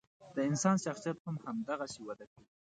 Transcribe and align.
د 0.35 0.37
انسان 0.49 0.75
شخصیت 0.85 1.17
هم 1.25 1.35
همدغسې 1.45 1.99
وده 2.03 2.25
کوي. 2.31 2.49